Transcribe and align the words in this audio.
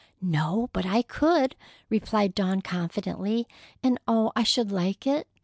"No, 0.19 0.67
but 0.73 0.83
I 0.83 1.03
could," 1.03 1.55
replied 1.87 2.33
Dawn 2.33 2.63
confidently. 2.63 3.47
"And, 3.83 3.99
oh, 4.07 4.31
I 4.35 4.41
should 4.41 4.71
like 4.71 5.05
it! 5.05 5.27